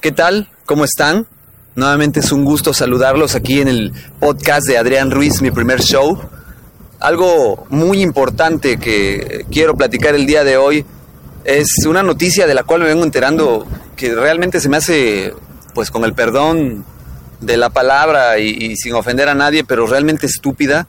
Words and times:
¿Qué 0.00 0.12
tal? 0.12 0.48
¿Cómo 0.64 0.84
están? 0.84 1.26
Nuevamente 1.74 2.20
es 2.20 2.30
un 2.30 2.44
gusto 2.44 2.72
saludarlos 2.72 3.34
aquí 3.34 3.60
en 3.60 3.66
el 3.66 3.92
podcast 4.20 4.68
de 4.68 4.78
Adrián 4.78 5.10
Ruiz, 5.10 5.42
mi 5.42 5.50
primer 5.50 5.80
show. 5.80 6.16
Algo 7.00 7.66
muy 7.70 8.00
importante 8.00 8.78
que 8.78 9.44
quiero 9.50 9.74
platicar 9.74 10.14
el 10.14 10.24
día 10.24 10.44
de 10.44 10.56
hoy 10.56 10.86
es 11.42 11.66
una 11.84 12.04
noticia 12.04 12.46
de 12.46 12.54
la 12.54 12.62
cual 12.62 12.82
me 12.82 12.86
vengo 12.86 13.02
enterando 13.02 13.66
que 13.96 14.14
realmente 14.14 14.60
se 14.60 14.68
me 14.68 14.76
hace, 14.76 15.34
pues 15.74 15.90
con 15.90 16.04
el 16.04 16.14
perdón 16.14 16.84
de 17.40 17.56
la 17.56 17.70
palabra 17.70 18.38
y, 18.38 18.76
sin 18.76 18.94
ofender 18.94 19.28
a 19.28 19.34
nadie, 19.34 19.64
pero 19.64 19.84
realmente 19.88 20.26
estúpida. 20.26 20.86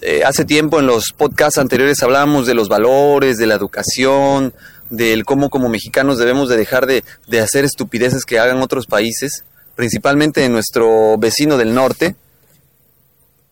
Eh, 0.00 0.22
hace 0.24 0.44
tiempo 0.44 0.78
en 0.78 0.86
los 0.86 1.12
podcasts 1.12 1.58
anteriores 1.58 2.00
hablábamos 2.04 2.46
de 2.46 2.54
los 2.54 2.68
valores, 2.68 3.38
de 3.38 3.46
la 3.46 3.54
educación, 3.54 4.54
del 4.90 5.24
cómo 5.24 5.50
como 5.50 5.68
mexicanos 5.68 6.18
debemos 6.18 6.48
de 6.48 6.56
dejar 6.56 6.86
de, 6.86 7.04
de 7.26 7.40
hacer 7.40 7.64
estupideces 7.64 8.24
que 8.24 8.38
hagan 8.38 8.62
otros 8.62 8.86
países, 8.86 9.44
principalmente 9.74 10.44
en 10.44 10.52
nuestro 10.52 11.16
vecino 11.18 11.56
del 11.56 11.74
norte, 11.74 12.14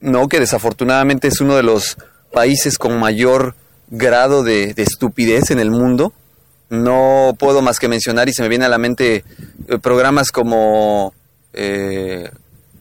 no 0.01 0.29
que 0.29 0.41
desafortunadamente 0.41 1.29
es 1.29 1.41
uno 1.41 1.57
de 1.57 1.63
los 1.63 1.97
países 2.33 2.77
con 2.79 2.99
mayor 2.99 3.55
grado 3.89 4.43
de, 4.43 4.75
estupidez 4.77 5.51
en 5.51 5.61
el 5.61 5.71
mundo. 5.71 6.13
No 6.69 7.37
puedo 7.39 7.63
más 7.63 7.79
que 7.79 7.89
mencionar 7.89 8.29
y 8.29 8.33
se 8.33 8.43
me 8.43 8.49
viene 8.49 8.65
a 8.65 8.69
la 8.69 8.79
mente 8.79 9.25
eh, 9.69 9.79
programas 9.79 10.31
como 10.31 11.15
eh, 11.53 12.31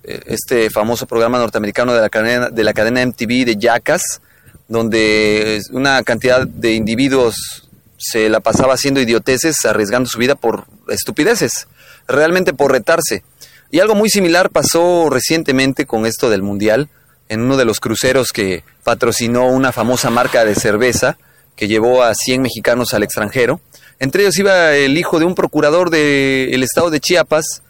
este 0.04 0.70
famoso 0.70 1.06
programa 1.06 1.38
norteamericano 1.38 1.94
de 1.94 2.02
la 2.02 2.10
cadena, 2.10 2.50
de 2.50 2.64
la 2.64 2.74
cadena 2.74 3.06
MTV 3.06 3.46
de 3.46 3.58
Jackass, 3.60 4.22
donde 4.68 5.62
una 5.72 6.02
cantidad 6.04 6.48
de 6.48 6.74
individuos 6.74 7.70
se 8.02 8.30
la 8.30 8.40
pasaba 8.40 8.74
haciendo 8.74 9.00
idioteces, 9.00 9.56
arriesgando 9.66 10.10
su 10.10 10.18
vida 10.18 10.36
por 10.36 10.66
estupideces, 10.90 11.68
realmente 12.08 12.54
por 12.54 12.72
retarse. 12.72 13.24
Y 13.70 13.80
algo 13.80 13.96
muy 13.96 14.10
similar 14.10 14.50
pasó 14.50 15.10
recientemente 15.10 15.86
con 15.86 16.06
esto 16.06 16.30
del 16.30 16.42
Mundial, 16.42 16.90
en 17.30 17.42
uno 17.42 17.56
de 17.56 17.64
los 17.64 17.80
cruceros 17.80 18.32
que 18.34 18.64
patrocinó 18.84 19.48
una 19.48 19.72
famosa 19.72 20.10
marca 20.10 20.44
de 20.44 20.56
cerveza 20.56 21.18
que 21.56 21.68
llevó 21.68 22.04
a 22.04 22.14
100 22.14 22.42
mexicanos 22.42 22.94
al 22.94 23.04
extranjero. 23.04 23.62
Entre 24.00 24.24
ellos 24.24 24.38
iba 24.40 24.74
el 24.74 24.98
hijo 24.98 25.20
de 25.20 25.26
un 25.26 25.36
procurador 25.36 25.90
del 25.90 26.64
estado 26.64 26.90
de 26.90 27.00
Chiapas. 27.00 27.62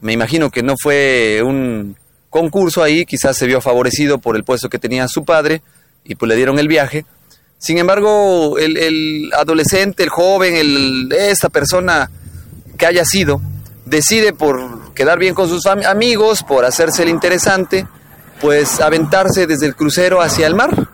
Me 0.00 0.12
imagino 0.12 0.50
que 0.50 0.62
no 0.62 0.76
fue 0.80 1.42
un 1.44 1.96
concurso 2.30 2.82
ahí, 2.82 3.04
quizás 3.04 3.36
se 3.36 3.46
vio 3.46 3.60
favorecido 3.60 4.18
por 4.18 4.36
el 4.36 4.44
puesto 4.44 4.68
que 4.68 4.78
tenía 4.78 5.08
su 5.08 5.24
padre 5.24 5.62
y 6.04 6.14
pues 6.14 6.28
le 6.28 6.36
dieron 6.36 6.58
el 6.58 6.68
viaje. 6.68 7.04
Sin 7.66 7.78
embargo, 7.78 8.58
el, 8.58 9.28
adolescente, 9.36 10.04
el 10.04 10.08
joven, 10.08 10.54
el, 10.54 11.10
esta 11.10 11.48
persona 11.48 12.08
que 12.78 12.86
haya 12.86 13.04
sido, 13.04 13.40
decide 13.84 14.32
por 14.32 14.94
quedar 14.94 15.18
bien 15.18 15.34
con 15.34 15.48
sus 15.48 15.66
amigos, 15.66 16.44
por 16.44 16.64
hacerse 16.64 17.02
el 17.02 17.08
interesante, 17.08 17.88
pues 18.40 18.78
aventarse 18.78 19.48
desde 19.48 19.66
el 19.66 19.74
crucero 19.74 20.22
hacia 20.22 20.46
el 20.46 20.54
mar. 20.54 20.86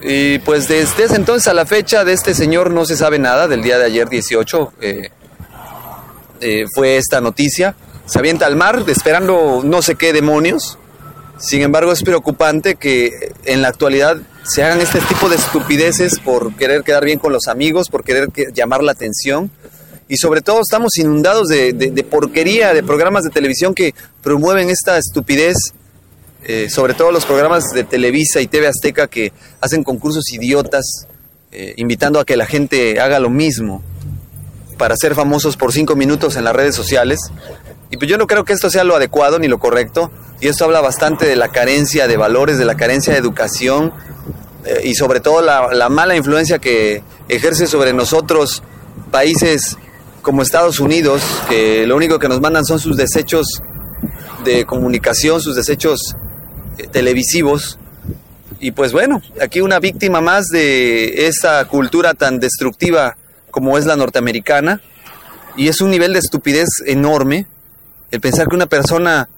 Y 0.00 0.38
pues 0.38 0.66
desde 0.66 1.04
ese 1.04 1.16
entonces 1.16 1.46
a 1.46 1.52
la 1.52 1.66
fecha 1.66 2.06
de 2.06 2.14
este 2.14 2.32
señor 2.32 2.70
no 2.70 2.86
se 2.86 2.96
sabe 2.96 3.18
nada, 3.18 3.48
del 3.48 3.60
día 3.60 3.76
de 3.76 3.84
ayer 3.84 4.08
18 4.08 4.72
eh, 4.80 5.10
eh, 6.40 6.64
fue 6.74 6.96
esta 6.96 7.20
noticia. 7.20 7.74
Se 8.06 8.18
avienta 8.18 8.46
al 8.46 8.56
mar 8.56 8.82
esperando 8.86 9.60
no 9.62 9.82
sé 9.82 9.94
qué 9.96 10.14
demonios. 10.14 10.78
Sin 11.36 11.60
embargo 11.60 11.92
es 11.92 12.02
preocupante 12.02 12.76
que 12.76 13.34
en 13.44 13.60
la 13.60 13.68
actualidad 13.68 14.16
se 14.48 14.64
hagan 14.64 14.80
este 14.80 15.00
tipo 15.00 15.28
de 15.28 15.36
estupideces 15.36 16.18
por 16.20 16.56
querer 16.56 16.82
quedar 16.82 17.04
bien 17.04 17.18
con 17.18 17.32
los 17.32 17.48
amigos, 17.48 17.90
por 17.90 18.02
querer 18.02 18.30
llamar 18.54 18.82
la 18.82 18.92
atención. 18.92 19.50
Y 20.08 20.16
sobre 20.16 20.40
todo 20.40 20.62
estamos 20.62 20.96
inundados 20.96 21.48
de, 21.48 22.06
porquería, 22.10 22.72
de 22.72 22.82
programas 22.82 23.24
de 23.24 23.30
televisión 23.30 23.74
que 23.74 23.94
promueven 24.22 24.70
esta 24.70 24.96
estupidez, 24.96 25.56
eh, 26.44 26.70
sobre 26.70 26.94
todo 26.94 27.12
los 27.12 27.26
programas 27.26 27.64
de 27.74 27.84
Televisa 27.84 28.40
y 28.40 28.46
TV 28.46 28.68
Azteca 28.68 29.06
que 29.06 29.34
hacen 29.60 29.84
concursos 29.84 30.32
idiotas, 30.32 31.06
eh, 31.52 31.74
invitando 31.76 32.18
a 32.18 32.24
que 32.24 32.38
la 32.38 32.46
gente 32.46 33.00
haga 33.00 33.20
lo 33.20 33.28
mismo 33.28 33.82
para 34.78 34.96
ser 34.96 35.14
famosos 35.14 35.58
por 35.58 35.74
cinco 35.74 35.94
minutos 35.94 36.36
en 36.36 36.44
las 36.44 36.56
redes 36.56 36.74
sociales. 36.74 37.20
Y 37.90 37.98
pues 37.98 38.10
yo 38.10 38.16
no 38.16 38.26
creo 38.26 38.46
que 38.46 38.54
esto 38.54 38.70
sea 38.70 38.84
lo 38.84 38.96
adecuado 38.96 39.38
ni 39.38 39.46
lo 39.46 39.58
correcto. 39.58 40.10
Y 40.40 40.48
esto 40.48 40.64
habla 40.64 40.80
bastante 40.80 41.26
de 41.26 41.36
la 41.36 41.48
carencia 41.48 42.06
de 42.06 42.16
valores, 42.16 42.56
de 42.58 42.64
la 42.64 42.76
carencia 42.76 43.12
de 43.12 43.18
educación 43.18 43.92
y 44.84 44.94
sobre 44.94 45.20
todo 45.20 45.40
la, 45.42 45.88
mala 45.88 46.16
influencia 46.16 46.58
que 46.58 47.02
ejerce 47.28 47.66
sobre 47.66 47.92
nosotros 47.92 48.62
países 49.10 49.76
como 50.22 50.42
Estados 50.42 50.80
Unidos, 50.80 51.22
que 51.48 51.86
lo 51.86 51.96
único 51.96 52.18
que 52.18 52.28
nos 52.28 52.40
mandan 52.40 52.64
son 52.64 52.78
sus 52.78 52.96
desechos 52.96 53.46
de 54.44 54.64
comunicación, 54.64 55.40
sus 55.40 55.56
desechos 55.56 56.16
eh, 56.76 56.86
televisivos. 56.90 57.78
Y 58.60 58.72
pues 58.72 58.92
bueno, 58.92 59.22
aquí 59.40 59.60
una 59.60 59.78
víctima 59.78 60.20
más 60.20 60.46
de 60.48 61.28
esa 61.28 61.64
cultura 61.66 62.14
tan 62.14 62.40
destructiva 62.40 63.16
como 63.50 63.78
es 63.78 63.86
la 63.86 63.96
norteamericana. 63.96 64.80
Y 65.56 65.68
es 65.68 65.80
un 65.80 65.90
nivel 65.90 66.12
de 66.12 66.18
estupidez 66.18 66.68
enorme 66.86 67.46
el 68.10 68.20
pensar 68.20 68.48
que 68.48 68.56
una 68.56 68.66
persona 68.66 69.28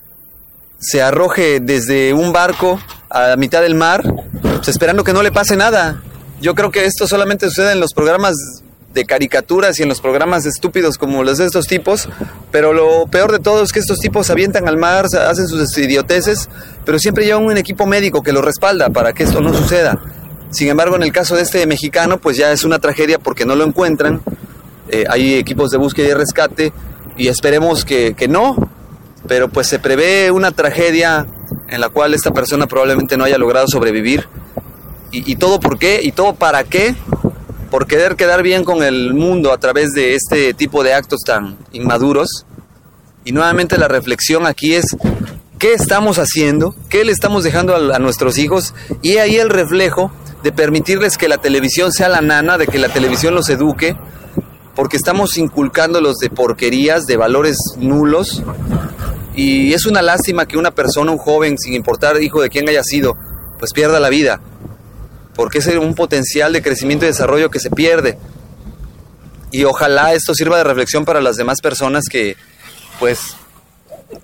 se 0.79 1.03
arroje 1.03 1.61
desde 1.61 2.15
un 2.15 2.33
barco 2.33 2.81
a 3.09 3.29
la 3.29 3.37
mitad 3.37 3.63
del 3.63 3.75
mar, 3.75 4.03
pues, 4.43 4.69
esperando 4.69 5.05
que 5.05 5.13
no 5.13 5.23
le 5.23 5.33
pase 5.33 5.57
nada. 5.57 6.03
Yo 6.41 6.55
creo 6.55 6.71
que 6.71 6.85
esto 6.85 7.07
solamente 7.07 7.49
sucede 7.49 7.73
en 7.73 7.81
los 7.81 7.93
programas 7.93 8.35
de 8.95 9.05
caricaturas 9.05 9.79
y 9.79 9.85
en 9.85 9.89
los 9.89 10.01
programas 10.01 10.47
estúpidos 10.47 10.99
como 10.99 11.23
los 11.23 11.39
de 11.39 11.47
estos 11.47 11.67
tipos, 11.67 12.09
pero 12.51 12.73
lo 12.73 13.07
peor 13.07 13.31
de 13.31 13.39
todo 13.39 13.63
es 13.63 13.73
que 13.73 13.79
estos 13.79 13.99
tipos 13.99 14.31
avientan 14.31 14.67
al 14.67 14.77
mar, 14.77 15.07
hacen 15.07 15.47
sus 15.47 15.79
idioteces, 15.79 16.49
pero 16.85 16.99
siempre 16.99 17.25
llevan 17.25 17.45
un 17.45 17.57
equipo 17.57 17.87
médico 17.87 18.23
que 18.23 18.33
los 18.33 18.45
respalda 18.45 18.91
para 18.91 19.13
que 19.13 19.23
esto 19.23 19.41
no 19.41 19.55
suceda. 19.55 20.01
Sin 20.51 20.69
embargo, 20.69 20.97
en 20.97 21.05
el 21.05 21.13
caso 21.13 21.37
de 21.37 21.43
este 21.43 21.65
mexicano, 21.67 22.19
pues 22.19 22.37
ya 22.37 22.51
es 22.51 22.65
una 22.65 22.81
tragedia 22.81 23.21
porque 23.21 23.45
no 23.45 23.55
lo 23.55 23.65
encuentran. 23.65 24.21
Eh, 24.89 25.05
hay 25.09 25.35
equipos 25.35 25.71
de 25.71 25.79
búsqueda 25.79 26.09
y 26.09 26.15
rescate 26.15 26.73
y 27.17 27.29
esperemos 27.29 27.85
que, 27.85 28.15
que 28.15 28.27
no, 28.27 28.57
pero 29.29 29.49
pues 29.49 29.69
se 29.69 29.79
prevé 29.79 30.33
una 30.33 30.51
tragedia 30.51 31.27
en 31.69 31.81
la 31.81 31.89
cual 31.89 32.15
esta 32.15 32.33
persona 32.33 32.67
probablemente 32.67 33.17
no 33.17 33.25
haya 33.25 33.39
logrado 33.39 33.67
sobrevivir. 33.69 34.27
¿Y, 35.13 35.37
todo 35.37 35.59
por 35.59 35.79
qué? 35.79 36.01
¿Y 36.03 36.13
todo 36.13 36.35
para 36.35 36.63
qué? 36.63 36.95
Por 37.69 37.89
querer 37.89 38.15
quedar 38.15 38.45
bien 38.45 38.63
con 38.63 38.85
el 38.85 39.13
mundo 39.13 39.53
a 39.53 39.59
través 39.59 39.91
de 39.91 40.15
este 40.15 40.55
tipo 40.55 40.85
de 40.85 40.95
actos 40.95 41.21
tan 41.27 41.59
inmaduros. 41.73 42.47
Y 43.25 43.33
nuevamente 43.33 43.77
la 43.77 43.89
reflexión 43.89 44.47
aquí 44.47 44.75
es, 44.75 44.97
¿qué 45.59 45.73
estamos 45.73 46.19
haciendo? 46.19 46.77
¿Qué 46.89 47.05
le 47.05 47.11
estamos 47.11 47.43
dejando 47.43 47.75
a, 47.75 47.97
a 47.97 47.99
nuestros 47.99 48.39
hijos? 48.39 48.73
Y 49.03 49.17
ahí 49.17 49.37
el 49.37 49.51
reflejo 49.51 50.13
de 50.45 50.53
permitirles 50.53 51.19
que 51.19 51.29
la 51.29 51.39
televisión 51.39 51.93
sea 51.93 52.09
la 52.09 52.21
nana, 52.21 52.57
de 52.57 52.69
que 52.69 52.79
la 52.79 52.89
televisión 52.89 53.35
los 53.35 53.49
eduque, 53.51 53.97
porque 54.75 54.97
estamos 54.97 55.37
inculcándolos 55.37 56.19
de 56.19 56.31
porquerías, 56.31 57.05
de 57.07 57.17
valores 57.17 57.57
nulos, 57.77 58.43
y 59.35 59.73
es 59.73 59.87
una 59.87 60.03
lástima 60.03 60.47
que 60.47 60.59
una 60.59 60.73
persona, 60.73 61.13
un 61.13 61.19
joven, 61.19 61.57
sin 61.59 61.75
importar 61.75 62.21
hijo 62.23 62.43
de 62.43 62.51
quién 62.51 62.69
haya 62.69 62.83
sido, 62.83 63.17
pues 63.59 63.73
pierda 63.73 64.01
la 64.01 64.09
vida. 64.09 64.41
Porque 65.35 65.59
es 65.59 65.67
un 65.67 65.95
potencial 65.95 66.53
de 66.53 66.63
crecimiento 66.63 67.05
y 67.05 67.09
desarrollo 67.09 67.51
que 67.51 67.61
se 67.61 67.71
pierde. 67.71 68.19
Y 69.53 69.65
ojalá 69.65 70.13
esto 70.15 70.35
sirva 70.35 70.59
de 70.59 70.65
reflexión 70.65 71.05
para 71.05 71.21
las 71.21 71.37
demás 71.37 71.61
personas 71.61 72.05
que, 72.11 72.37
pues, 72.99 73.37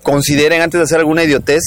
consideren 0.03 0.61
antes 0.61 0.79
de 0.79 0.83
hacer 0.83 0.99
alguna 0.99 1.23
idiotez 1.23 1.63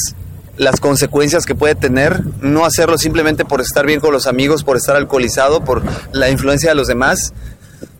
las 0.56 0.78
consecuencias 0.78 1.46
que 1.46 1.54
puede 1.54 1.74
tener, 1.74 2.22
no 2.42 2.66
hacerlo 2.66 2.98
simplemente 2.98 3.46
por 3.46 3.62
estar 3.62 3.86
bien 3.86 3.98
con 3.98 4.12
los 4.12 4.26
amigos, 4.26 4.62
por 4.62 4.76
estar 4.76 4.94
alcoholizado, 4.94 5.64
por 5.64 5.82
la 6.12 6.28
influencia 6.28 6.70
de 6.70 6.74
los 6.74 6.86
demás. 6.86 7.32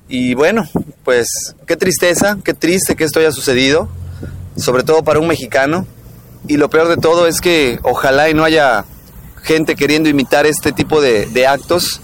Y 0.09 0.35
bueno, 0.35 0.69
pues 1.03 1.57
qué 1.67 1.77
tristeza, 1.77 2.37
qué 2.45 2.53
triste 2.53 2.97
que 2.97 3.05
esto 3.05 3.19
haya 3.19 3.33
sucedido 3.33 3.89
sobre 4.61 4.83
todo 4.83 5.03
para 5.03 5.21
un 5.21 5.27
mexicano. 5.27 5.87
Y 6.47 6.57
lo 6.57 6.71
peor 6.71 6.89
de 6.89 6.97
todo 6.97 7.27
es 7.27 7.41
que 7.41 7.79
ojalá 7.83 8.31
y 8.31 8.35
no 8.35 8.45
haya 8.45 8.85
gente 9.43 9.77
queriendo 9.77 10.09
imitar 10.09 10.47
este 10.47 10.73
tipo 10.73 11.01
de, 11.01 11.47
actos, 11.47 12.01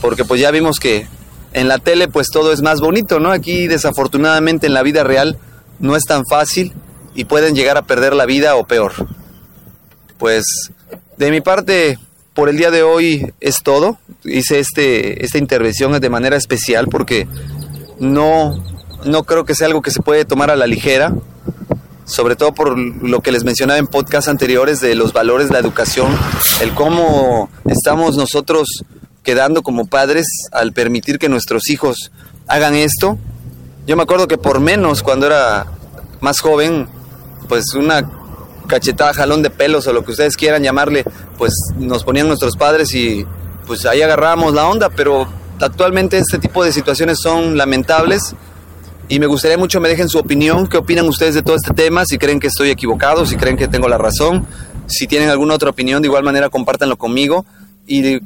porque 0.00 0.24
pues 0.24 0.40
ya 0.40 0.50
vimos 0.50 0.78
que 0.78 1.06
en 1.52 1.68
la 1.68 1.78
tele 1.78 2.08
pues 2.08 2.28
todo 2.28 2.52
es 2.52 2.62
más 2.62 2.80
bonito, 2.80 3.20
¿no? 3.20 3.30
Aquí 3.30 3.66
desafortunadamente 3.66 4.66
en 4.66 4.74
la 4.74 4.82
vida 4.82 5.04
real 5.04 5.38
no 5.78 5.96
es 5.96 6.04
tan 6.04 6.24
fácil 6.26 6.72
y 7.14 7.24
pueden 7.24 7.54
llegar 7.54 7.76
a 7.76 7.82
perder 7.82 8.14
la 8.14 8.26
vida 8.26 8.56
o 8.56 8.66
peor. 8.66 8.92
Pues 10.18 10.44
de 11.16 11.30
mi 11.30 11.40
parte 11.40 11.98
por 12.34 12.48
el 12.48 12.56
día 12.56 12.70
de 12.70 12.82
hoy 12.82 13.32
es 13.40 13.62
todo. 13.62 13.98
Hice 14.24 14.58
este, 14.58 15.24
esta 15.24 15.38
intervención 15.38 15.98
de 16.00 16.10
manera 16.10 16.36
especial 16.36 16.88
porque 16.88 17.28
no, 17.98 18.62
no 19.04 19.24
creo 19.24 19.44
que 19.44 19.54
sea 19.54 19.66
algo 19.66 19.82
que 19.82 19.90
se 19.90 20.02
puede 20.02 20.24
tomar 20.24 20.50
a 20.50 20.56
la 20.56 20.66
ligera 20.66 21.12
sobre 22.04 22.36
todo 22.36 22.52
por 22.52 22.78
lo 22.78 23.20
que 23.20 23.32
les 23.32 23.44
mencionaba 23.44 23.78
en 23.78 23.86
podcasts 23.86 24.28
anteriores 24.28 24.80
de 24.80 24.94
los 24.94 25.12
valores 25.12 25.48
de 25.48 25.54
la 25.54 25.60
educación, 25.60 26.16
el 26.60 26.74
cómo 26.74 27.48
estamos 27.64 28.16
nosotros 28.16 28.66
quedando 29.22 29.62
como 29.62 29.86
padres 29.86 30.26
al 30.52 30.72
permitir 30.72 31.18
que 31.18 31.28
nuestros 31.28 31.68
hijos 31.70 32.10
hagan 32.48 32.74
esto. 32.74 33.18
Yo 33.86 33.96
me 33.96 34.02
acuerdo 34.02 34.26
que 34.26 34.38
por 34.38 34.60
menos 34.60 35.02
cuando 35.02 35.26
era 35.26 35.66
más 36.20 36.40
joven, 36.40 36.88
pues 37.48 37.74
una 37.74 38.08
cachetada, 38.66 39.12
jalón 39.12 39.42
de 39.42 39.50
pelos 39.50 39.86
o 39.86 39.92
lo 39.92 40.04
que 40.04 40.12
ustedes 40.12 40.36
quieran 40.36 40.62
llamarle, 40.62 41.04
pues 41.38 41.52
nos 41.76 42.04
ponían 42.04 42.28
nuestros 42.28 42.56
padres 42.56 42.94
y 42.94 43.26
pues 43.66 43.86
ahí 43.86 44.02
agarrábamos 44.02 44.54
la 44.54 44.66
onda, 44.66 44.88
pero 44.90 45.26
actualmente 45.60 46.18
este 46.18 46.38
tipo 46.38 46.64
de 46.64 46.72
situaciones 46.72 47.18
son 47.20 47.56
lamentables 47.56 48.34
y 49.08 49.18
me 49.18 49.26
gustaría 49.26 49.58
mucho 49.58 49.80
me 49.80 49.88
dejen 49.88 50.08
su 50.08 50.18
opinión, 50.18 50.66
qué 50.66 50.78
opinan 50.78 51.06
ustedes 51.08 51.34
de 51.34 51.42
todo 51.42 51.56
este 51.56 51.74
tema, 51.74 52.04
si 52.06 52.18
creen 52.18 52.40
que 52.40 52.46
estoy 52.46 52.70
equivocado, 52.70 53.26
si 53.26 53.36
creen 53.36 53.56
que 53.56 53.68
tengo 53.68 53.88
la 53.88 53.98
razón, 53.98 54.46
si 54.86 55.06
tienen 55.06 55.28
alguna 55.28 55.54
otra 55.54 55.70
opinión, 55.70 56.02
de 56.02 56.08
igual 56.08 56.24
manera 56.24 56.48
compártanlo 56.48 56.96
conmigo. 56.96 57.44
Y 57.86 58.20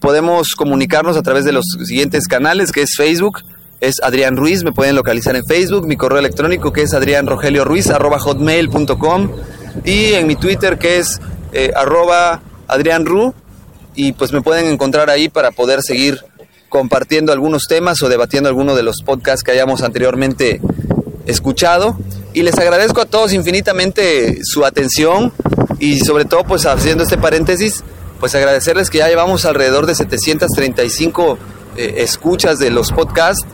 podemos 0.00 0.54
comunicarnos 0.56 1.16
a 1.16 1.22
través 1.22 1.44
de 1.44 1.52
los 1.52 1.64
siguientes 1.84 2.26
canales, 2.26 2.72
que 2.72 2.82
es 2.82 2.94
Facebook, 2.96 3.40
es 3.80 3.96
Adrián 4.02 4.36
Ruiz, 4.36 4.64
me 4.64 4.72
pueden 4.72 4.94
localizar 4.94 5.36
en 5.36 5.44
Facebook, 5.44 5.86
mi 5.86 5.96
correo 5.96 6.18
electrónico 6.18 6.72
que 6.72 6.82
es 6.82 6.92
hotmail.com 6.92 9.30
y 9.84 10.12
en 10.12 10.26
mi 10.26 10.36
Twitter 10.36 10.78
que 10.78 10.98
es 10.98 11.20
eh, 11.52 11.72
adrianru 12.68 13.34
y 13.94 14.12
pues 14.12 14.32
me 14.32 14.40
pueden 14.40 14.66
encontrar 14.66 15.10
ahí 15.10 15.28
para 15.28 15.50
poder 15.50 15.82
seguir 15.82 16.20
compartiendo 16.72 17.32
algunos 17.32 17.64
temas 17.68 18.02
o 18.02 18.08
debatiendo 18.08 18.48
algunos 18.48 18.74
de 18.76 18.82
los 18.82 19.02
podcasts 19.02 19.44
que 19.44 19.50
hayamos 19.50 19.82
anteriormente 19.82 20.62
escuchado. 21.26 21.98
Y 22.32 22.42
les 22.44 22.58
agradezco 22.58 23.02
a 23.02 23.04
todos 23.04 23.34
infinitamente 23.34 24.38
su 24.42 24.64
atención 24.64 25.34
y 25.78 26.00
sobre 26.00 26.24
todo 26.24 26.44
pues 26.44 26.64
haciendo 26.64 27.04
este 27.04 27.18
paréntesis, 27.18 27.84
pues 28.18 28.34
agradecerles 28.34 28.88
que 28.88 28.98
ya 28.98 29.08
llevamos 29.08 29.44
alrededor 29.44 29.84
de 29.84 29.94
735 29.94 31.38
eh, 31.76 31.94
escuchas 31.98 32.58
de 32.58 32.70
los 32.70 32.90
podcasts 32.90 33.44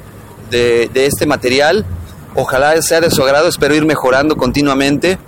de, 0.52 0.88
de 0.94 1.06
este 1.06 1.26
material. 1.26 1.84
Ojalá 2.36 2.80
sea 2.82 3.00
de 3.00 3.10
su 3.10 3.24
agrado, 3.24 3.48
espero 3.48 3.74
ir 3.74 3.84
mejorando 3.84 4.36
continuamente 4.36 5.18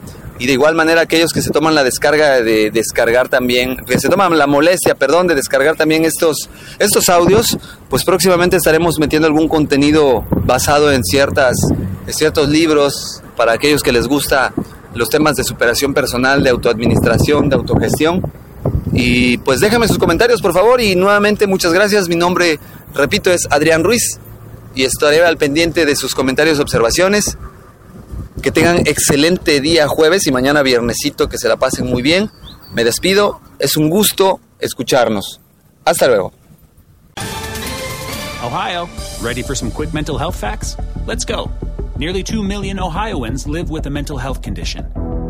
y 0.41 0.47
de 0.47 0.55
igual 0.55 0.75
manera 0.75 1.03
aquellos 1.03 1.35
que 1.35 1.43
se 1.43 1.51
toman 1.51 1.75
la 1.75 1.85
descarga 1.85 2.41
de 2.41 2.71
descargar 2.71 3.29
también, 3.29 3.77
que 3.87 4.01
se 4.01 4.09
toman 4.09 4.39
la 4.39 4.47
molestia, 4.47 4.95
perdón, 4.95 5.27
de 5.27 5.35
descargar 5.35 5.77
también 5.77 6.07
estos, 6.07 6.49
estos 6.79 7.11
audios, 7.11 7.59
pues 7.91 8.05
próximamente 8.05 8.57
estaremos 8.57 8.99
metiendo 8.99 9.29
algún 9.29 9.49
contenido 9.49 10.25
basado 10.31 10.93
en, 10.93 11.05
ciertas, 11.05 11.59
ciertos 12.09 12.49
libros 12.49 13.23
para 13.37 13.53
aquellos 13.53 13.83
que 13.83 13.93
les 13.93 14.07
gusta 14.07 14.55
los 14.95 15.11
temas 15.11 15.37
de 15.37 15.45
superación 15.45 15.93
personal, 15.93 16.43
de 16.43 16.49
autoadministración, 16.49 17.51
de 17.51 17.57
autogestión. 17.57 18.23
Y 18.95 19.37
pues 19.39 19.61
déjame 19.61 19.89
sus 19.89 19.99
comentarios, 19.99 20.41
por 20.41 20.55
favor, 20.55 20.81
y 20.81 20.97
nuevamente 20.97 21.47
muchas 21.47 21.75
gracias. 21.75 22.09
Mi 22.09 22.17
nombre, 22.17 22.59
repito, 22.95 23.31
es 23.31 23.47
Adrián 23.51 23.85
Ruiz 23.85 24.19
y 24.75 24.85
estaré 24.85 25.23
al 25.23 25.37
pendiente 25.37 25.85
de 25.85 25.97
sus 25.97 26.15
comentarios 26.15 26.61
observaciones. 26.61 27.37
Que 28.43 28.51
tengan 28.51 28.87
excelente 28.87 29.61
día 29.61 29.87
jueves 29.87 30.27
y 30.27 30.33
mañana 30.33 30.63
viernesito, 30.63 31.29
que 31.29 31.37
se 31.37 31.49
la 31.49 31.59
pasen 31.59 31.87
muy 31.87 32.01
bien. 32.01 32.31
Me 32.73 32.85
despido, 32.85 33.41
es 33.59 33.77
un 33.77 33.91
gusto 33.91 34.41
escucharnos. 34.59 35.41
Hasta 35.85 36.07
luego. 36.07 36.33
Ohio, 38.43 38.89
ready 39.21 39.43
for 39.43 39.55
some 39.55 39.71
quick 39.71 39.93
mental 39.93 40.17
health 40.17 40.37
facts? 40.37 40.77
Let's 41.07 41.27
go. 41.27 41.51
Nearly 41.99 42.23
2 42.23 42.43
million 42.43 42.79
Ohioans 42.81 43.47
live 43.47 43.71
with 43.71 43.87
a 43.87 43.91
mental 43.91 44.17
health 44.17 44.41
condition. 44.41 44.87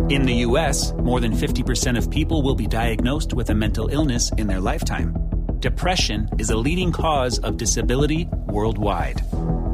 In 0.09 0.23
the 0.23 0.45
U.S., 0.47 0.93
more 1.03 1.21
than 1.21 1.33
50% 1.33 1.99
of 1.99 2.11
people 2.11 2.43
will 2.43 2.55
be 2.55 2.69
diagnosed 2.69 3.35
with 3.35 3.51
a 3.51 3.55
mental 3.55 3.89
illness 3.89 4.31
in 4.39 4.47
their 4.47 4.61
lifetime. 4.61 5.15
Depression 5.59 6.29
is 6.39 6.51
a 6.51 6.57
leading 6.57 6.93
cause 6.93 7.41
of 7.41 7.57
disability 7.57 8.29
worldwide. 8.47 9.21